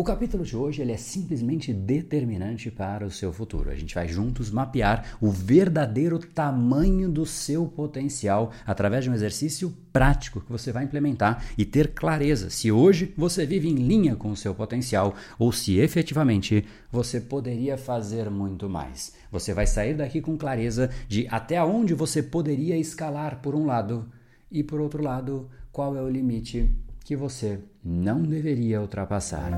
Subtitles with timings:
[0.00, 3.68] O capítulo de hoje ele é simplesmente determinante para o seu futuro.
[3.68, 9.76] A gente vai juntos mapear o verdadeiro tamanho do seu potencial através de um exercício
[9.92, 14.30] prático que você vai implementar e ter clareza se hoje você vive em linha com
[14.30, 19.12] o seu potencial ou se efetivamente você poderia fazer muito mais.
[19.30, 24.10] Você vai sair daqui com clareza de até onde você poderia escalar por um lado
[24.50, 26.74] e por outro lado, qual é o limite
[27.04, 29.50] que você não deveria ultrapassar.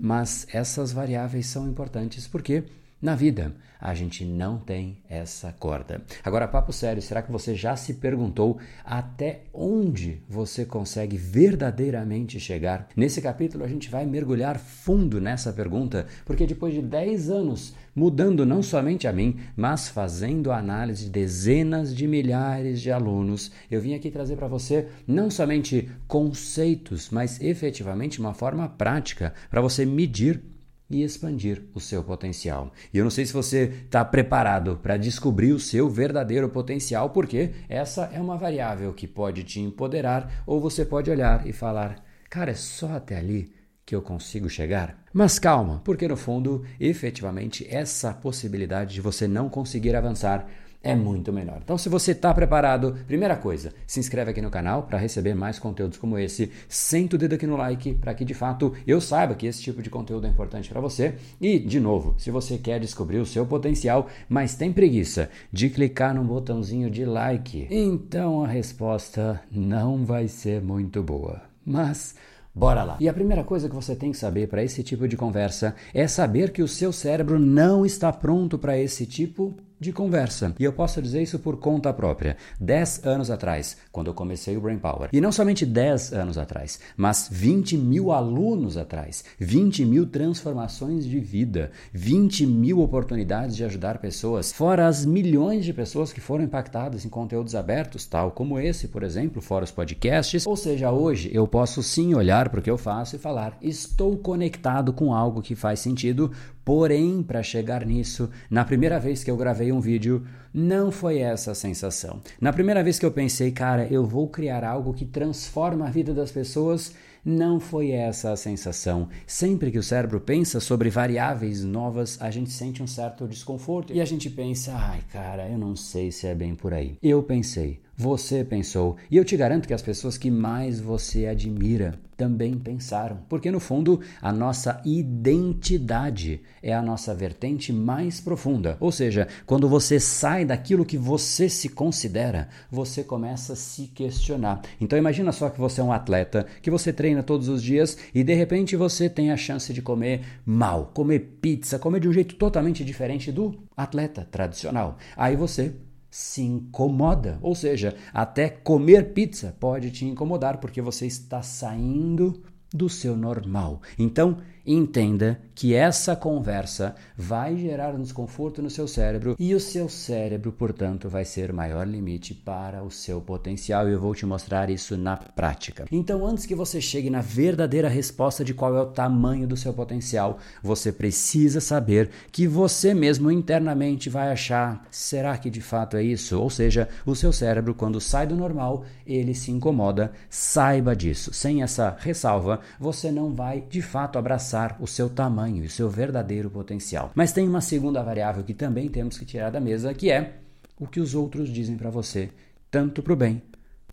[0.00, 2.64] Mas essas variáveis são importantes porque
[3.00, 6.02] na vida, a gente não tem essa corda.
[6.24, 12.88] Agora, papo sério, será que você já se perguntou até onde você consegue verdadeiramente chegar?
[12.96, 18.44] Nesse capítulo, a gente vai mergulhar fundo nessa pergunta, porque depois de 10 anos mudando
[18.44, 23.94] não somente a mim, mas fazendo análise de dezenas de milhares de alunos, eu vim
[23.94, 30.42] aqui trazer para você não somente conceitos, mas efetivamente uma forma prática para você medir
[30.90, 32.72] e expandir o seu potencial.
[32.92, 37.50] E eu não sei se você está preparado para descobrir o seu verdadeiro potencial, porque
[37.68, 42.52] essa é uma variável que pode te empoderar ou você pode olhar e falar: cara,
[42.52, 43.52] é só até ali
[43.84, 45.02] que eu consigo chegar?
[45.12, 50.46] Mas calma, porque no fundo, efetivamente, essa possibilidade de você não conseguir avançar
[50.82, 51.60] é muito melhor.
[51.62, 55.58] Então, se você está preparado, primeira coisa, se inscreve aqui no canal para receber mais
[55.58, 56.50] conteúdos como esse.
[56.68, 59.82] Senta o dedo aqui no like para que de fato eu saiba que esse tipo
[59.82, 61.14] de conteúdo é importante para você.
[61.40, 66.14] E, de novo, se você quer descobrir o seu potencial, mas tem preguiça de clicar
[66.14, 71.42] no botãozinho de like, então a resposta não vai ser muito boa.
[71.64, 72.14] Mas
[72.54, 72.96] Bora lá!
[72.98, 76.08] E a primeira coisa que você tem que saber para esse tipo de conversa é
[76.08, 80.54] saber que o seu cérebro não está pronto para esse tipo de conversa.
[80.58, 82.36] E eu posso dizer isso por conta própria.
[82.60, 85.08] 10 anos atrás, quando eu comecei o Brain Power.
[85.12, 91.20] E não somente 10 anos atrás, mas 20 mil alunos atrás, 20 mil transformações de
[91.20, 97.04] vida, 20 mil oportunidades de ajudar pessoas, fora as milhões de pessoas que foram impactadas
[97.04, 100.46] em conteúdos abertos, tal como esse, por exemplo, fora os podcasts.
[100.46, 104.16] Ou seja, hoje eu posso sim olhar para o que eu faço e falar: estou
[104.16, 106.32] conectado com algo que faz sentido
[106.68, 111.52] Porém, para chegar nisso, na primeira vez que eu gravei um vídeo, não foi essa
[111.52, 112.20] a sensação.
[112.38, 116.12] Na primeira vez que eu pensei, cara, eu vou criar algo que transforma a vida
[116.12, 116.92] das pessoas,
[117.24, 119.08] não foi essa a sensação.
[119.26, 123.98] Sempre que o cérebro pensa sobre variáveis novas, a gente sente um certo desconforto e
[123.98, 126.98] a gente pensa, ai, cara, eu não sei se é bem por aí.
[127.02, 131.98] Eu pensei, você pensou, e eu te garanto que as pessoas que mais você admira
[132.18, 138.76] também pensaram, porque no fundo a nossa identidade é a nossa vertente mais profunda.
[138.80, 144.62] Ou seja, quando você sai daquilo que você se considera, você começa a se questionar.
[144.80, 148.24] Então imagina só que você é um atleta, que você treina todos os dias e
[148.24, 152.34] de repente você tem a chance de comer mal, comer pizza, comer de um jeito
[152.34, 154.98] totalmente diferente do atleta tradicional.
[155.16, 155.72] Aí você
[156.10, 157.38] se incomoda.
[157.42, 162.42] Ou seja, até comer pizza pode te incomodar porque você está saindo
[162.72, 163.80] do seu normal.
[163.98, 164.38] Então,
[164.74, 170.52] entenda que essa conversa vai gerar um desconforto no seu cérebro e o seu cérebro,
[170.52, 174.96] portanto, vai ser maior limite para o seu potencial e eu vou te mostrar isso
[174.96, 175.86] na prática.
[175.90, 179.72] Então, antes que você chegue na verdadeira resposta de qual é o tamanho do seu
[179.72, 186.02] potencial, você precisa saber que você mesmo internamente vai achar: será que de fato é
[186.02, 186.38] isso?
[186.38, 190.12] Ou seja, o seu cérebro, quando sai do normal, ele se incomoda.
[190.28, 191.32] Saiba disso.
[191.32, 195.70] Sem essa ressalva, você não vai de fato abraçar o seu tamanho tamanho e o
[195.70, 197.12] seu verdadeiro potencial.
[197.14, 200.38] Mas tem uma segunda variável que também temos que tirar da mesa, que é
[200.78, 202.30] o que os outros dizem para você,
[202.70, 203.42] tanto para o bem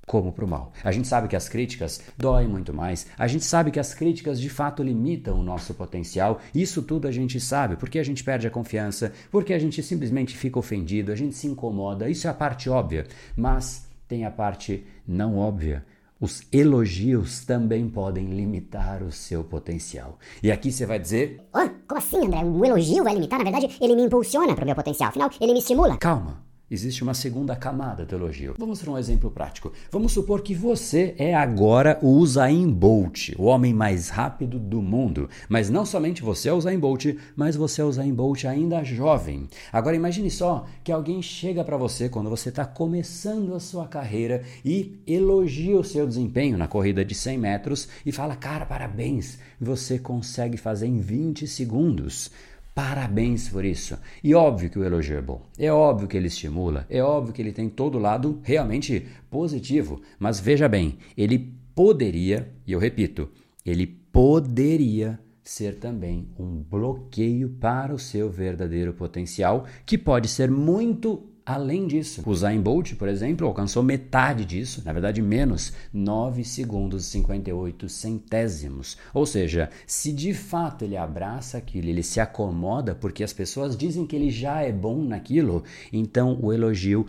[0.06, 0.72] como para o mal.
[0.84, 4.40] A gente sabe que as críticas doem muito mais, a gente sabe que as críticas
[4.40, 8.46] de fato limitam o nosso potencial, isso tudo a gente sabe, porque a gente perde
[8.46, 12.36] a confiança, porque a gente simplesmente fica ofendido, a gente se incomoda, isso é a
[12.36, 15.84] parte óbvia, mas tem a parte não óbvia,
[16.20, 20.18] os elogios também podem limitar o seu potencial.
[20.42, 22.40] E aqui você vai dizer: oh, como assim, André?
[22.40, 23.40] Um elogio vai limitar?
[23.40, 25.10] Na verdade, ele me impulsiona para o meu potencial.
[25.10, 25.98] Afinal, ele me estimula.
[25.98, 28.56] Calma existe uma segunda camada do elogio.
[28.58, 29.72] Vamos para um exemplo prático.
[29.92, 35.30] Vamos supor que você é agora o Usain Bolt, o homem mais rápido do mundo.
[35.48, 38.84] Mas não somente você é o Usain Bolt, mas você é o Usain Bolt ainda
[38.84, 39.48] jovem.
[39.72, 44.44] Agora imagine só que alguém chega para você quando você está começando a sua carreira
[44.64, 50.00] e elogia o seu desempenho na corrida de 100 metros e fala, cara, parabéns, você
[50.00, 52.32] consegue fazer em 20 segundos.
[52.76, 53.98] Parabéns por isso.
[54.22, 55.42] E óbvio que o elogio é bom.
[55.58, 56.86] É óbvio que ele estimula.
[56.90, 60.02] É óbvio que ele tem todo lado realmente positivo.
[60.20, 63.30] Mas veja bem, ele poderia, e eu repito,
[63.66, 71.24] ele poderia ser também um bloqueio para o seu verdadeiro potencial, que pode ser muito
[71.46, 77.06] Além disso, o Zayn Bolt, por exemplo, alcançou metade disso, na verdade menos, 9 segundos
[77.06, 78.98] e 58 centésimos.
[79.14, 84.08] Ou seja, se de fato ele abraça aquilo, ele se acomoda porque as pessoas dizem
[84.08, 85.64] que ele já é bom naquilo,
[85.94, 87.06] então o elogio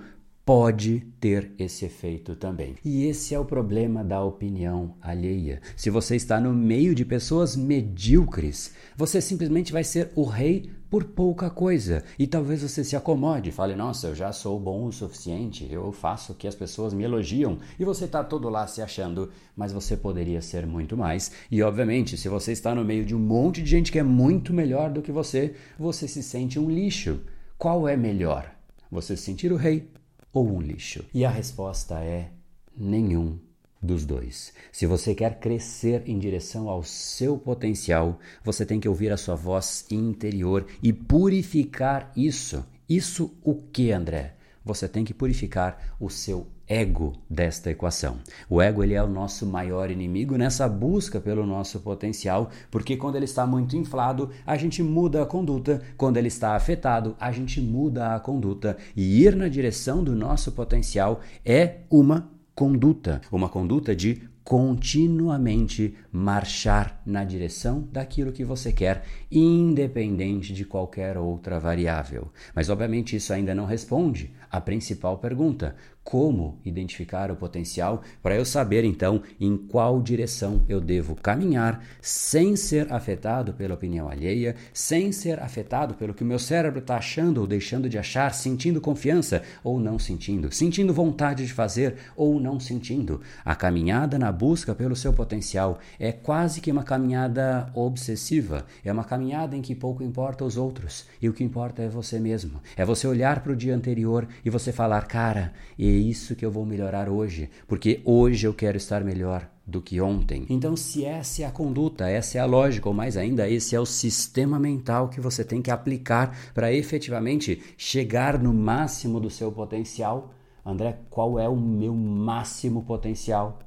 [0.46, 2.76] pode ter esse efeito também.
[2.84, 5.60] E esse é o problema da opinião alheia.
[5.74, 11.02] Se você está no meio de pessoas medíocres, você simplesmente vai ser o rei por
[11.02, 12.04] pouca coisa.
[12.16, 16.30] E talvez você se acomode, fale: "Nossa, eu já sou bom o suficiente, eu faço
[16.30, 17.58] o que as pessoas me elogiam".
[17.76, 21.32] E você está todo lá se achando, mas você poderia ser muito mais.
[21.50, 24.54] E obviamente, se você está no meio de um monte de gente que é muito
[24.54, 27.18] melhor do que você, você se sente um lixo.
[27.58, 28.54] Qual é melhor?
[28.92, 29.90] Você se sentir o rei
[30.36, 31.02] ou um lixo?
[31.14, 32.30] E a resposta é
[32.76, 33.38] nenhum
[33.80, 34.52] dos dois.
[34.70, 39.34] Se você quer crescer em direção ao seu potencial, você tem que ouvir a sua
[39.34, 42.62] voz interior e purificar isso.
[42.86, 44.34] Isso o que, André?
[44.62, 48.16] Você tem que purificar o seu ego desta equação.
[48.48, 53.16] O ego ele é o nosso maior inimigo nessa busca pelo nosso potencial, porque quando
[53.16, 57.60] ele está muito inflado, a gente muda a conduta, quando ele está afetado, a gente
[57.60, 63.94] muda a conduta e ir na direção do nosso potencial é uma conduta, uma conduta
[63.94, 72.30] de continuamente marchar na direção daquilo que você quer, independente de qualquer outra variável.
[72.54, 75.74] Mas, obviamente, isso ainda não responde à principal pergunta:
[76.06, 82.54] como identificar o potencial para eu saber então em qual direção eu devo caminhar sem
[82.54, 87.38] ser afetado pela opinião alheia, sem ser afetado pelo que o meu cérebro está achando
[87.38, 92.60] ou deixando de achar, sentindo confiança ou não sentindo, sentindo vontade de fazer ou não
[92.60, 93.20] sentindo.
[93.44, 99.02] A caminhada na busca pelo seu potencial é quase que uma caminhada obsessiva, é uma
[99.02, 102.60] caminhada em que pouco importa os outros e o que importa é você mesmo.
[102.76, 106.50] É você olhar para o dia anterior e você falar, cara, e isso que eu
[106.50, 110.46] vou melhorar hoje, porque hoje eu quero estar melhor do que ontem.
[110.48, 113.80] Então, se essa é a conduta, essa é a lógica, ou mais ainda, esse é
[113.80, 119.50] o sistema mental que você tem que aplicar para efetivamente chegar no máximo do seu
[119.50, 120.32] potencial.
[120.64, 123.58] André, qual é o meu máximo potencial?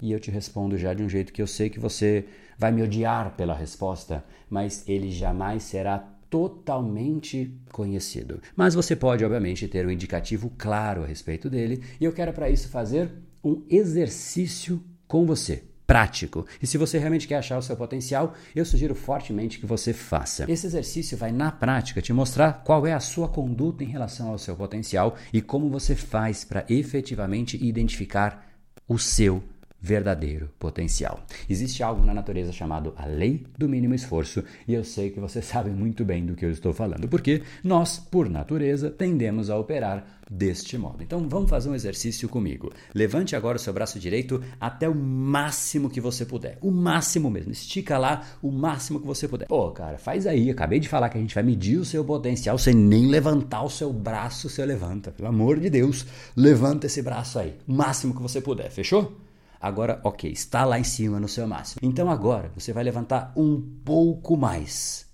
[0.00, 2.26] E eu te respondo já de um jeito que eu sei que você
[2.58, 8.42] vai me odiar pela resposta, mas ele jamais será totalmente conhecido.
[8.54, 12.50] Mas você pode, obviamente, ter um indicativo claro a respeito dele, e eu quero para
[12.50, 13.10] isso fazer
[13.42, 15.64] um exercício com você.
[15.86, 16.44] Prático.
[16.60, 20.44] E se você realmente quer achar o seu potencial, eu sugiro fortemente que você faça.
[20.46, 24.36] Esse exercício vai, na prática, te mostrar qual é a sua conduta em relação ao
[24.36, 28.46] seu potencial e como você faz para efetivamente identificar
[28.86, 29.42] o seu
[29.80, 31.20] verdadeiro potencial.
[31.48, 35.40] Existe algo na natureza chamado a lei do mínimo esforço, e eu sei que você
[35.42, 40.16] sabe muito bem do que eu estou falando, porque nós, por natureza, tendemos a operar
[40.30, 41.02] deste modo.
[41.02, 42.72] Então vamos fazer um exercício comigo.
[42.94, 46.58] Levante agora o seu braço direito até o máximo que você puder.
[46.60, 47.52] O máximo mesmo.
[47.52, 49.46] Estica lá o máximo que você puder.
[49.46, 50.50] Pô, cara, faz aí.
[50.50, 53.70] Acabei de falar que a gente vai medir o seu potencial sem nem levantar o
[53.70, 55.12] seu braço, você levanta.
[55.12, 56.06] Pelo amor de Deus,
[56.36, 57.54] levanta esse braço aí.
[57.66, 58.70] O máximo que você puder.
[58.70, 59.25] Fechou?
[59.60, 61.80] Agora, ok, está lá em cima no seu máximo.
[61.82, 65.06] Então agora você vai levantar um pouco mais.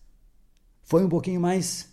[0.83, 1.93] Foi um pouquinho mais?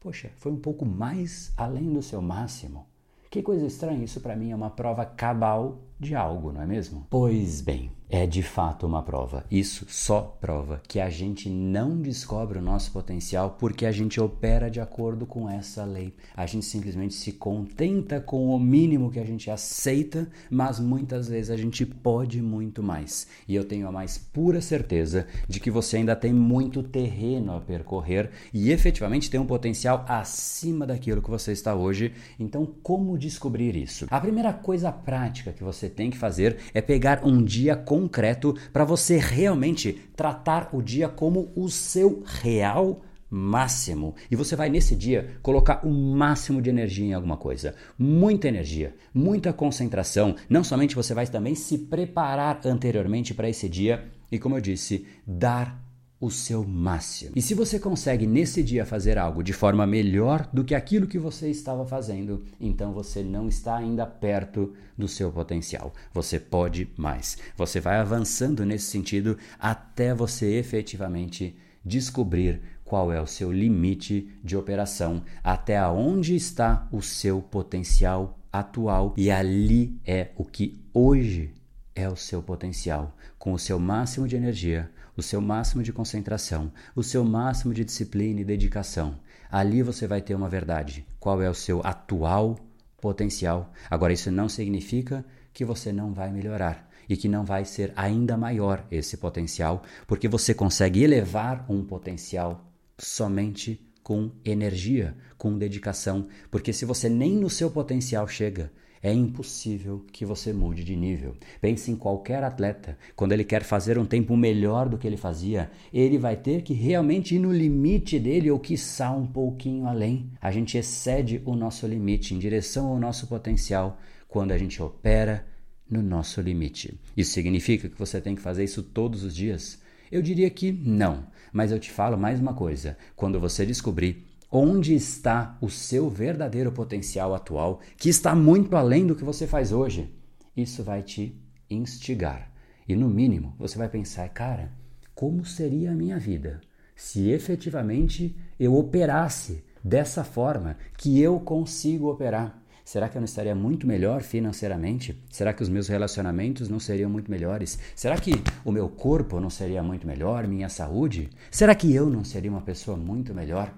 [0.00, 2.86] Poxa, foi um pouco mais além do seu máximo.
[3.30, 7.06] Que coisa estranha, isso para mim é uma prova cabal de algo, não é mesmo?
[7.08, 9.42] Pois bem, é de fato uma prova.
[9.50, 14.70] Isso só prova que a gente não descobre o nosso potencial porque a gente opera
[14.70, 16.14] de acordo com essa lei.
[16.36, 21.50] A gente simplesmente se contenta com o mínimo que a gente aceita, mas muitas vezes
[21.50, 23.26] a gente pode muito mais.
[23.48, 27.60] E eu tenho a mais pura certeza de que você ainda tem muito terreno a
[27.62, 32.12] percorrer e efetivamente tem um potencial acima daquilo que você está hoje.
[32.38, 34.06] Então, como descobrir isso?
[34.10, 38.84] A primeira coisa prática que você tem que fazer é pegar um dia concreto para
[38.84, 44.14] você realmente tratar o dia como o seu real máximo.
[44.30, 47.74] E você vai nesse dia colocar o máximo de energia em alguma coisa.
[47.98, 50.36] Muita energia, muita concentração.
[50.50, 55.06] Não somente você vai também se preparar anteriormente para esse dia e, como eu disse,
[55.26, 55.82] dar
[56.22, 57.32] o seu máximo.
[57.34, 61.18] E se você consegue nesse dia fazer algo de forma melhor do que aquilo que
[61.18, 65.92] você estava fazendo, então você não está ainda perto do seu potencial.
[66.14, 67.38] Você pode mais.
[67.56, 74.56] Você vai avançando nesse sentido até você efetivamente descobrir qual é o seu limite de
[74.56, 81.52] operação, até onde está o seu potencial atual e ali é o que hoje
[81.96, 84.88] é o seu potencial, com o seu máximo de energia,
[85.22, 89.20] o seu máximo de concentração, o seu máximo de disciplina e dedicação.
[89.48, 91.06] Ali você vai ter uma verdade.
[91.20, 92.58] Qual é o seu atual
[93.00, 93.72] potencial?
[93.88, 98.36] Agora, isso não significa que você não vai melhorar e que não vai ser ainda
[98.36, 102.66] maior esse potencial, porque você consegue elevar um potencial
[102.98, 110.04] somente com energia, com dedicação, porque se você nem no seu potencial chega, é impossível
[110.12, 111.34] que você mude de nível.
[111.60, 115.70] Pense em qualquer atleta, quando ele quer fazer um tempo melhor do que ele fazia,
[115.92, 120.30] ele vai ter que realmente ir no limite dele ou quiçá um pouquinho além.
[120.40, 125.44] A gente excede o nosso limite em direção ao nosso potencial quando a gente opera
[125.90, 126.98] no nosso limite.
[127.16, 129.82] Isso significa que você tem que fazer isso todos os dias?
[130.10, 134.94] Eu diria que não, mas eu te falo mais uma coisa: quando você descobrir onde
[134.94, 140.14] está o seu verdadeiro potencial atual, que está muito além do que você faz hoje.
[140.54, 141.34] Isso vai te
[141.70, 142.52] instigar.
[142.86, 144.70] E no mínimo, você vai pensar, cara,
[145.14, 146.60] como seria a minha vida
[146.94, 152.62] se efetivamente eu operasse dessa forma que eu consigo operar?
[152.84, 155.18] Será que eu não estaria muito melhor financeiramente?
[155.30, 157.78] Será que os meus relacionamentos não seriam muito melhores?
[157.96, 158.32] Será que
[158.64, 160.46] o meu corpo não seria muito melhor?
[160.46, 161.30] Minha saúde?
[161.50, 163.72] Será que eu não seria uma pessoa muito melhor?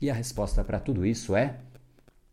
[0.00, 1.56] E a resposta para tudo isso é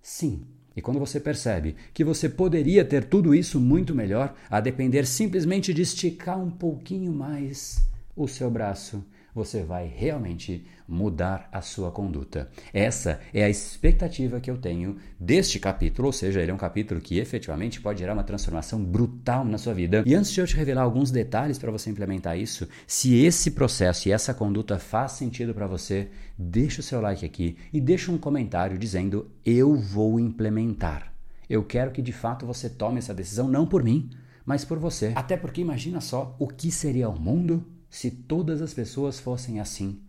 [0.01, 0.45] sim.
[0.75, 5.73] E quando você percebe que você poderia ter tudo isso muito melhor, a depender simplesmente
[5.73, 12.49] de esticar um pouquinho mais o seu braço, você vai realmente mudar a sua conduta.
[12.73, 17.01] Essa é a expectativa que eu tenho deste capítulo, ou seja, ele é um capítulo
[17.01, 20.03] que efetivamente pode gerar uma transformação brutal na sua vida.
[20.05, 24.07] E antes de eu te revelar alguns detalhes para você implementar isso, se esse processo
[24.07, 28.17] e essa conduta faz sentido para você, deixa o seu like aqui e deixa um
[28.17, 31.11] comentário dizendo eu vou implementar.
[31.49, 34.09] Eu quero que de fato você tome essa decisão não por mim,
[34.45, 35.13] mas por você.
[35.15, 39.99] Até porque imagina só o que seria o mundo se todas as pessoas fossem assim.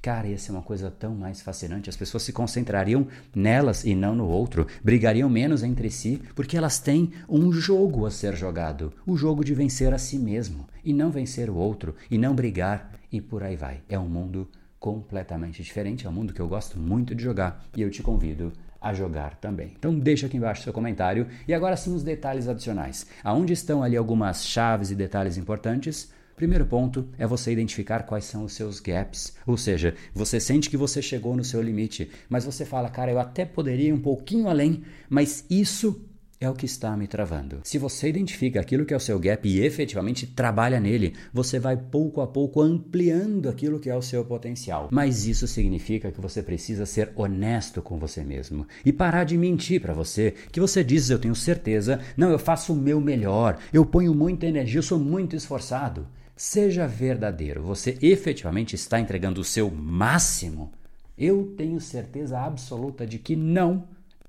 [0.00, 1.90] Cara, ia ser uma coisa tão mais fascinante.
[1.90, 6.78] As pessoas se concentrariam nelas e não no outro, brigariam menos entre si, porque elas
[6.78, 11.10] têm um jogo a ser jogado o jogo de vencer a si mesmo, e não
[11.10, 13.80] vencer o outro, e não brigar, e por aí vai.
[13.88, 17.82] É um mundo completamente diferente, é um mundo que eu gosto muito de jogar, e
[17.82, 19.72] eu te convido a jogar também.
[19.76, 21.26] Então deixa aqui embaixo seu comentário.
[21.46, 23.04] E agora sim os detalhes adicionais.
[23.24, 26.12] Aonde estão ali algumas chaves e detalhes importantes?
[26.36, 30.76] Primeiro ponto é você identificar quais são os seus gaps, ou seja, você sente que
[30.76, 34.48] você chegou no seu limite, mas você fala, cara, eu até poderia ir um pouquinho
[34.48, 36.00] além, mas isso
[36.44, 37.60] é o que está me travando.
[37.62, 41.76] Se você identifica aquilo que é o seu gap e efetivamente trabalha nele, você vai
[41.76, 44.88] pouco a pouco ampliando aquilo que é o seu potencial.
[44.90, 49.80] Mas isso significa que você precisa ser honesto com você mesmo e parar de mentir
[49.80, 53.86] para você que você diz, eu tenho certeza, não, eu faço o meu melhor, eu
[53.86, 56.06] ponho muita energia, eu sou muito esforçado.
[56.44, 60.72] Seja verdadeiro, você efetivamente está entregando o seu máximo?
[61.16, 63.84] Eu tenho certeza absoluta de que não.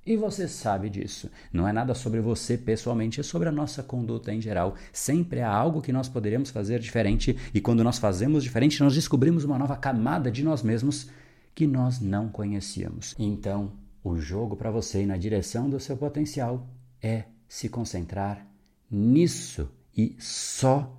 [0.05, 1.27] E você sabe disso.
[1.51, 4.75] Não é nada sobre você pessoalmente, é sobre a nossa conduta em geral.
[4.93, 9.43] Sempre há algo que nós poderíamos fazer diferente, e quando nós fazemos diferente, nós descobrimos
[9.43, 11.09] uma nova camada de nós mesmos
[11.55, 13.15] que nós não conhecíamos.
[13.17, 13.71] Então,
[14.03, 16.69] o jogo para você e na direção do seu potencial
[17.01, 18.45] é se concentrar
[18.91, 19.67] nisso
[19.97, 20.95] e só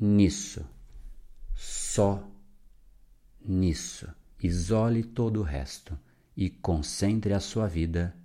[0.00, 0.64] nisso.
[1.54, 2.26] Só
[3.44, 4.08] nisso.
[4.42, 5.96] Isole todo o resto
[6.34, 8.16] e concentre a sua vida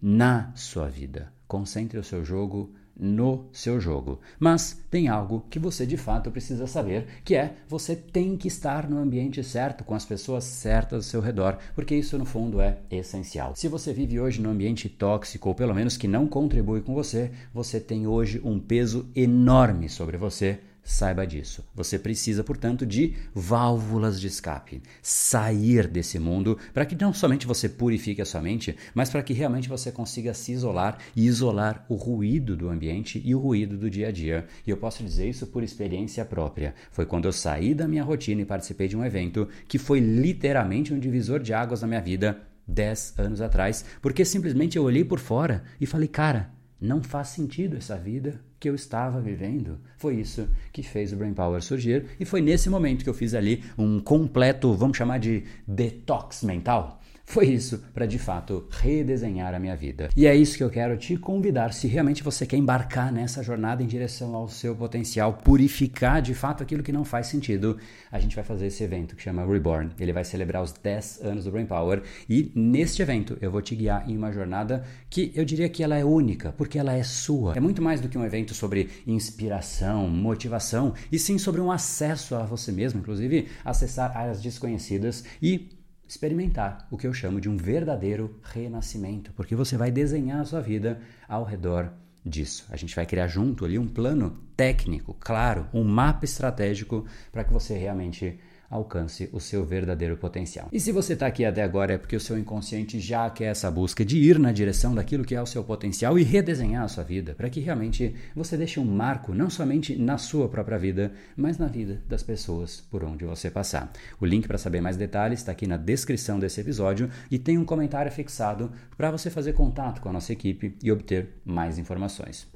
[0.00, 1.32] na sua vida.
[1.48, 4.20] Concentre o seu jogo no seu jogo.
[4.38, 8.88] Mas tem algo que você de fato precisa saber, que é você tem que estar
[8.88, 12.78] no ambiente certo, com as pessoas certas ao seu redor, porque isso no fundo é
[12.90, 13.56] essencial.
[13.56, 17.32] Se você vive hoje num ambiente tóxico, ou pelo menos que não contribui com você,
[17.52, 21.64] você tem hoje um peso enorme sobre você Saiba disso.
[21.74, 24.82] Você precisa, portanto, de válvulas de escape.
[25.00, 29.32] Sair desse mundo para que não somente você purifique a sua mente, mas para que
[29.32, 33.88] realmente você consiga se isolar e isolar o ruído do ambiente e o ruído do
[33.88, 34.46] dia a dia.
[34.66, 36.74] E eu posso dizer isso por experiência própria.
[36.90, 40.92] Foi quando eu saí da minha rotina e participei de um evento que foi literalmente
[40.92, 45.18] um divisor de águas na minha vida 10 anos atrás, porque simplesmente eu olhei por
[45.18, 46.50] fora e falei, cara,
[46.80, 49.78] não faz sentido essa vida que eu estava vivendo.
[49.98, 53.34] Foi isso que fez o Brain Power surgir e foi nesse momento que eu fiz
[53.34, 56.98] ali um completo, vamos chamar de detox mental.
[57.24, 60.08] Foi isso para de fato redesenhar a minha vida.
[60.16, 63.82] E é isso que eu quero te convidar, se realmente você quer embarcar nessa jornada
[63.82, 67.78] em direção ao seu potencial, purificar de fato aquilo que não faz sentido,
[68.12, 69.90] a gente vai fazer esse evento que chama Reborn.
[69.98, 73.74] Ele vai celebrar os 10 anos do Brain Power e neste evento eu vou te
[73.74, 77.54] guiar em uma jornada que eu diria que ela é única, porque ela é sua.
[77.56, 82.34] É muito mais do que um evento sobre inspiração, motivação, e sim sobre um acesso
[82.34, 87.56] a você mesmo, inclusive acessar áreas desconhecidas e experimentar o que eu chamo de um
[87.56, 91.92] verdadeiro renascimento, porque você vai desenhar a sua vida ao redor
[92.24, 92.66] disso.
[92.70, 97.52] A gente vai criar junto ali um plano técnico, claro, um mapa estratégico para que
[97.52, 98.38] você realmente
[98.70, 100.68] alcance o seu verdadeiro potencial.
[100.72, 103.70] E se você está aqui até agora é porque o seu inconsciente já quer essa
[103.70, 107.04] busca de ir na direção daquilo que é o seu potencial e redesenhar a sua
[107.04, 111.58] vida, para que realmente você deixe um marco não somente na sua própria vida, mas
[111.58, 113.92] na vida das pessoas por onde você passar.
[114.20, 117.64] O link para saber mais detalhes está aqui na descrição desse episódio e tem um
[117.64, 122.46] comentário fixado para você fazer contato com a nossa equipe e obter mais informações.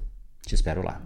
[0.42, 1.02] Te espero lá.